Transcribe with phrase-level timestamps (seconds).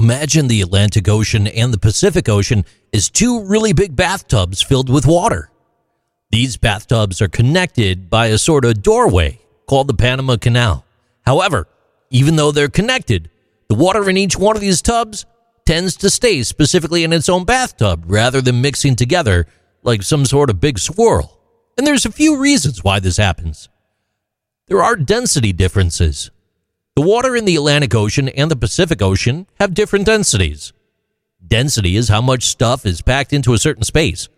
[0.00, 5.04] Imagine the Atlantic Ocean and the Pacific Ocean as two really big bathtubs filled with
[5.04, 5.50] water.
[6.30, 10.86] These bathtubs are connected by a sort of doorway called the Panama Canal.
[11.26, 11.68] However,
[12.08, 13.28] even though they're connected,
[13.68, 15.26] the water in each one of these tubs
[15.66, 19.46] tends to stay specifically in its own bathtub rather than mixing together
[19.82, 21.38] like some sort of big swirl.
[21.76, 23.68] And there's a few reasons why this happens.
[24.66, 26.30] There are density differences.
[26.96, 30.72] The water in the Atlantic Ocean and the Pacific Ocean have different densities.
[31.46, 34.28] Density is how much stuff is packed into a certain space.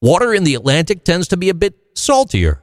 [0.00, 2.62] Water in the Atlantic tends to be a bit saltier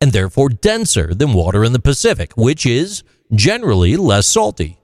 [0.00, 3.02] and therefore denser than water in the Pacific, which is
[3.34, 4.78] generally less salty.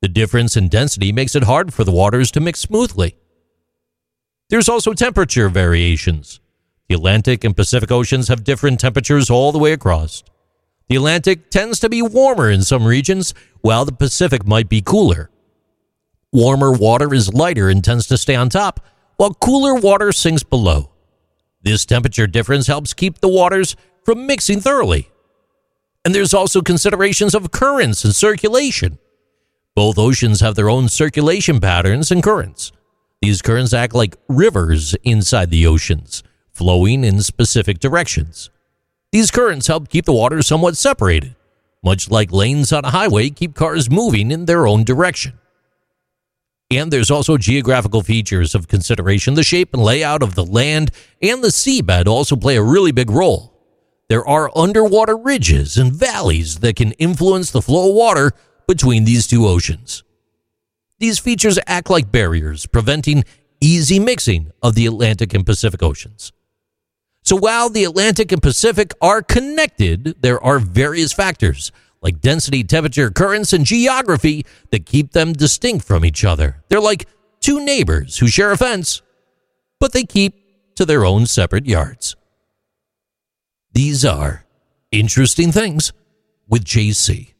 [0.00, 3.16] The difference in density makes it hard for the waters to mix smoothly.
[4.48, 6.40] There's also temperature variations.
[6.88, 10.22] The Atlantic and Pacific Oceans have different temperatures all the way across.
[10.88, 15.30] The Atlantic tends to be warmer in some regions, while the Pacific might be cooler.
[16.32, 18.80] Warmer water is lighter and tends to stay on top,
[19.16, 20.90] while cooler water sinks below.
[21.62, 25.10] This temperature difference helps keep the waters from mixing thoroughly.
[26.04, 28.98] And there's also considerations of currents and circulation.
[29.74, 32.72] Both oceans have their own circulation patterns and currents.
[33.20, 38.48] These currents act like rivers inside the oceans, flowing in specific directions.
[39.10, 41.34] These currents help keep the water somewhat separated,
[41.82, 45.38] much like lanes on a highway keep cars moving in their own direction.
[46.70, 49.32] And there's also geographical features of consideration.
[49.32, 50.90] The shape and layout of the land
[51.22, 53.54] and the seabed also play a really big role.
[54.10, 58.32] There are underwater ridges and valleys that can influence the flow of water
[58.66, 60.02] between these two oceans.
[60.98, 63.24] These features act like barriers, preventing
[63.60, 66.32] easy mixing of the Atlantic and Pacific Oceans.
[67.28, 71.70] So while the Atlantic and Pacific are connected, there are various factors
[72.00, 76.62] like density, temperature, currents, and geography that keep them distinct from each other.
[76.70, 77.06] They're like
[77.40, 79.02] two neighbors who share a fence,
[79.78, 80.36] but they keep
[80.76, 82.16] to their own separate yards.
[83.74, 84.46] These are
[84.90, 85.92] interesting things
[86.48, 87.34] with JC.